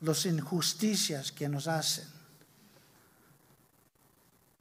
[0.01, 2.05] las injusticias que nos hacen.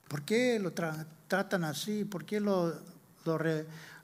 [0.09, 2.05] ¿Por qué lo tratan así?
[2.05, 2.75] ¿Por qué lo,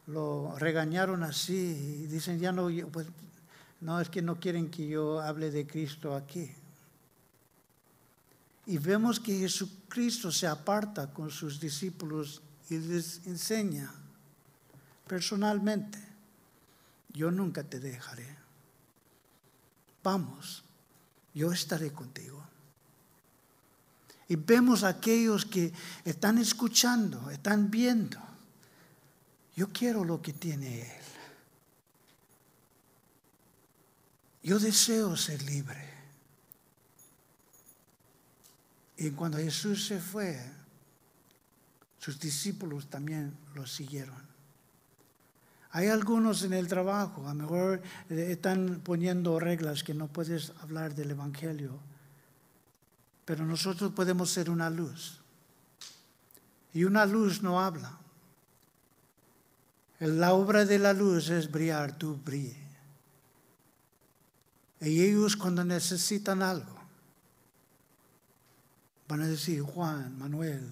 [0.06, 2.02] lo, regañaron así?
[2.04, 3.06] Y dicen, ya no, pues,
[3.80, 6.50] no, es que no quieren que yo hable de Cristo aquí.
[8.70, 13.92] Y vemos que Jesucristo se aparta con sus discípulos y les enseña
[15.08, 15.98] personalmente,
[17.12, 18.36] yo nunca te dejaré.
[20.04, 20.62] Vamos,
[21.34, 22.46] yo estaré contigo.
[24.28, 25.72] Y vemos a aquellos que
[26.04, 28.20] están escuchando, están viendo.
[29.56, 31.04] Yo quiero lo que tiene Él.
[34.44, 35.89] Yo deseo ser libre.
[39.00, 40.38] Y cuando Jesús se fue,
[41.98, 44.22] sus discípulos también lo siguieron.
[45.70, 50.94] Hay algunos en el trabajo, a lo mejor están poniendo reglas que no puedes hablar
[50.94, 51.78] del Evangelio,
[53.24, 55.22] pero nosotros podemos ser una luz.
[56.74, 57.98] Y una luz no habla.
[59.98, 62.68] La obra de la luz es brillar, tú brille.
[64.82, 66.79] Y ellos cuando necesitan algo,
[69.10, 70.70] Van a decir, Juan, Manuel,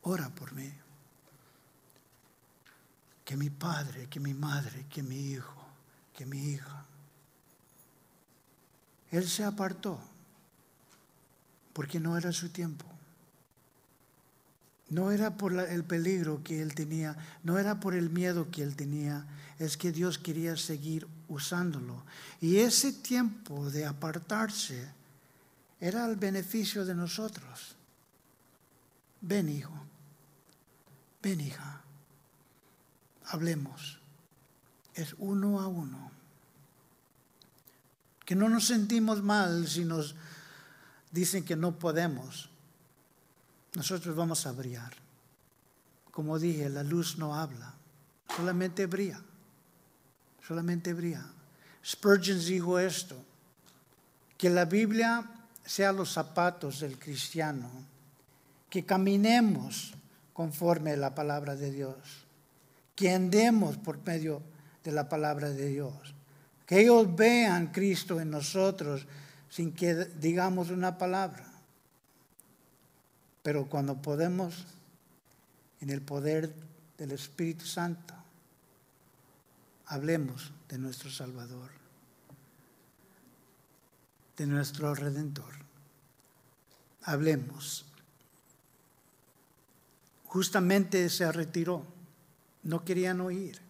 [0.00, 0.72] ora por mí.
[3.26, 5.62] Que mi padre, que mi madre, que mi hijo,
[6.14, 6.86] que mi hija.
[9.10, 10.00] Él se apartó
[11.74, 12.86] porque no era su tiempo.
[14.88, 18.76] No era por el peligro que él tenía, no era por el miedo que él
[18.76, 19.26] tenía,
[19.58, 22.02] es que Dios quería seguir usándolo.
[22.40, 25.03] Y ese tiempo de apartarse
[25.84, 27.76] era el beneficio de nosotros.
[29.20, 29.74] Ven hijo,
[31.22, 31.82] ven hija,
[33.26, 34.00] hablemos.
[34.94, 36.10] es uno a uno.
[38.24, 40.14] Que no nos sentimos mal si nos
[41.10, 42.48] dicen que no podemos.
[43.74, 44.94] Nosotros vamos a brillar.
[46.10, 47.74] Como dije, la luz no habla,
[48.34, 49.20] solamente brilla.
[50.48, 51.26] Solamente brilla.
[51.84, 53.22] Spurgeon dijo esto,
[54.38, 57.70] que la Biblia sea los zapatos del cristiano,
[58.68, 59.94] que caminemos
[60.32, 62.26] conforme a la palabra de Dios,
[62.94, 64.42] que andemos por medio
[64.82, 66.14] de la palabra de Dios,
[66.66, 69.06] que ellos vean Cristo en nosotros
[69.48, 71.46] sin que digamos una palabra.
[73.42, 74.66] Pero cuando podemos,
[75.80, 76.52] en el poder
[76.98, 78.14] del Espíritu Santo,
[79.86, 81.70] hablemos de nuestro Salvador,
[84.36, 85.52] de nuestro Redentor.
[87.02, 87.86] Hablemos.
[90.24, 91.84] Justamente se retiró,
[92.62, 93.60] no querían oír.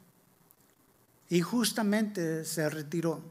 [1.29, 3.23] Y justamente se retiró.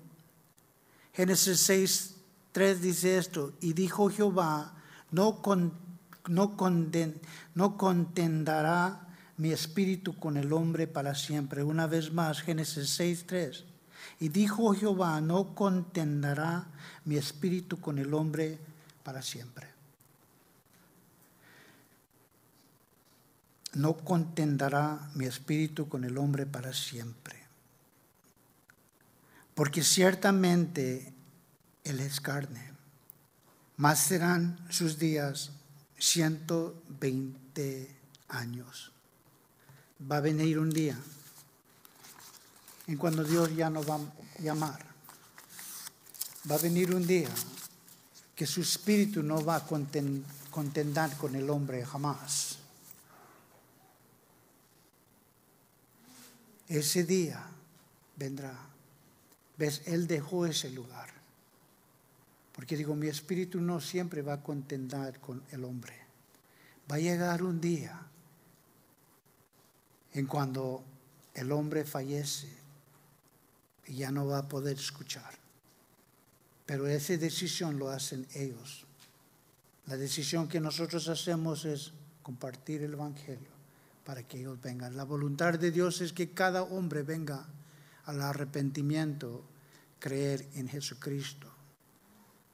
[1.13, 2.15] Génesis 6,
[2.51, 4.75] 3 dice esto, y dijo Jehová,
[5.11, 5.41] no,
[6.27, 6.55] no,
[7.55, 9.07] no contendará
[9.37, 11.63] mi espíritu con el hombre para siempre.
[11.63, 13.65] Una vez más, Génesis 6, 3.
[14.19, 16.65] Y dijo Jehová, no contendará
[17.05, 18.59] mi espíritu con el hombre
[19.03, 19.67] para siempre.
[23.73, 27.43] No contendará mi espíritu con el hombre para siempre
[29.55, 31.13] porque ciertamente
[31.83, 32.71] Él es carne,
[33.77, 35.51] más serán sus días
[35.97, 37.95] 120
[38.29, 38.91] años.
[40.11, 40.97] Va a venir un día
[42.87, 44.85] en cuando Dios ya no va a llamar.
[46.49, 47.29] Va a venir un día
[48.35, 52.57] que su espíritu no va a contendar con el hombre jamás.
[56.67, 57.45] Ese día
[58.17, 58.57] vendrá.
[59.57, 59.83] ¿Ves?
[59.85, 61.09] Él dejó ese lugar.
[62.53, 65.95] Porque digo, mi espíritu no siempre va a contendar con el hombre.
[66.91, 67.99] Va a llegar un día
[70.11, 70.83] en cuando
[71.33, 72.62] el hombre fallece
[73.87, 75.33] y ya no va a poder escuchar.
[76.65, 78.85] Pero esa decisión lo hacen ellos.
[79.87, 83.51] La decisión que nosotros hacemos es compartir el Evangelio
[84.05, 84.95] para que ellos vengan.
[84.95, 87.45] La voluntad de Dios es que cada hombre venga
[88.05, 89.43] al arrepentimiento,
[89.99, 91.47] creer en Jesucristo.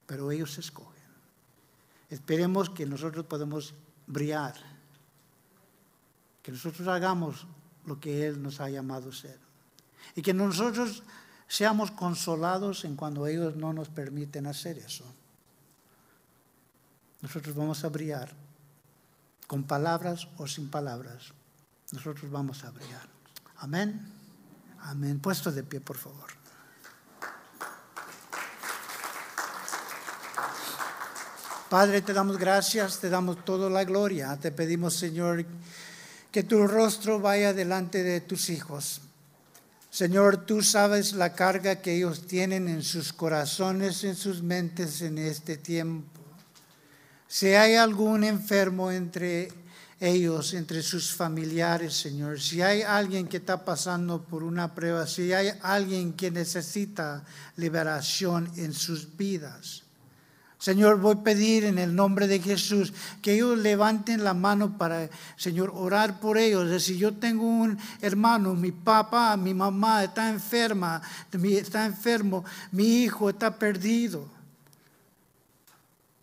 [0.05, 0.99] Pero ellos escogen.
[2.09, 3.75] Esperemos que nosotros podamos
[4.07, 4.55] brillar,
[6.41, 7.45] que nosotros hagamos
[7.85, 9.48] lo que Él nos ha llamado a ser.
[10.15, 11.03] Y que nosotros
[11.47, 15.05] seamos consolados en cuando ellos no nos permiten hacer eso.
[17.21, 18.31] Nosotros vamos a brillar,
[19.47, 21.33] con palabras o sin palabras.
[21.91, 23.07] Nosotros vamos a brillar.
[23.57, 23.99] Amén.
[24.81, 25.19] Amén.
[25.19, 26.39] Puesto de pie, por favor.
[31.69, 34.35] Padre, te damos gracias, te damos toda la gloria.
[34.37, 35.45] Te pedimos, Señor,
[36.31, 39.01] que tu rostro vaya delante de tus hijos.
[39.89, 45.17] Señor, tú sabes la carga que ellos tienen en sus corazones, en sus mentes en
[45.17, 46.21] este tiempo.
[47.27, 49.49] Si hay algún enfermo entre
[49.99, 52.39] ellos, entre sus familiares, Señor.
[52.39, 57.23] Si hay alguien que está pasando por una prueba, si hay alguien que necesita
[57.57, 59.83] liberación en sus vidas.
[60.59, 62.91] Señor, voy a pedir en el nombre de Jesús
[63.21, 66.83] que ellos levanten la mano para, Señor, orar por ellos.
[66.83, 71.01] Si yo tengo un hermano, mi papá, mi mamá está enferma,
[71.31, 72.43] está enfermo,
[72.73, 74.27] mi hijo está perdido,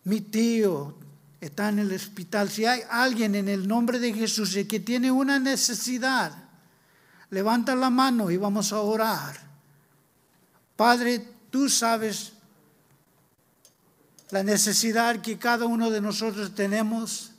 [0.04, 0.94] mi tío
[1.40, 5.38] está en el hospital, si hay alguien en el nombre de Jesús que tiene una
[5.38, 6.32] necesidad,
[7.30, 9.34] levanta la mano y vamos a orar.
[10.76, 12.35] Padre, tú sabes
[14.30, 17.32] la necesidad que cada uno de nosotros tenemos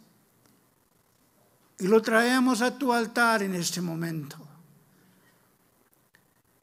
[1.80, 4.38] y lo traemos a tu altar en este momento.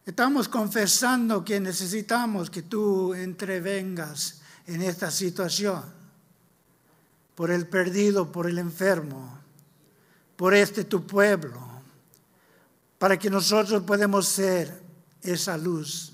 [0.06, 5.82] Estamos confesando que necesitamos que tú entrevengas en esta situación
[7.34, 9.38] por el perdido, por el enfermo,
[10.36, 11.58] por este tu pueblo,
[12.98, 14.82] para que nosotros podamos ser
[15.22, 16.12] esa luz.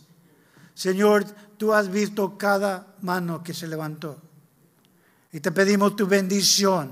[0.75, 1.27] Señor,
[1.61, 4.17] tú has visto cada mano que se levantó
[5.31, 6.91] y te pedimos tu bendición,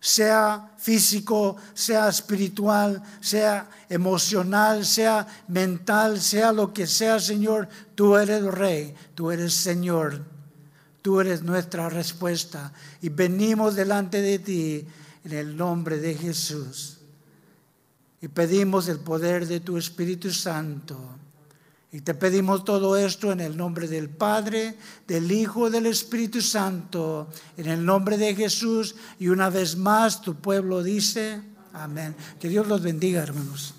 [0.00, 8.42] sea físico, sea espiritual, sea emocional, sea mental, sea lo que sea, Señor, tú eres
[8.42, 10.24] rey, tú eres Señor
[11.08, 14.86] Tú eres nuestra respuesta y venimos delante de ti
[15.24, 16.98] en el nombre de Jesús.
[18.20, 20.98] Y pedimos el poder de tu Espíritu Santo.
[21.90, 24.76] Y te pedimos todo esto en el nombre del Padre,
[25.06, 28.94] del Hijo, del Espíritu Santo, en el nombre de Jesús.
[29.18, 31.40] Y una vez más tu pueblo dice,
[31.72, 32.14] amén.
[32.38, 33.74] Que Dios los bendiga, hermanos.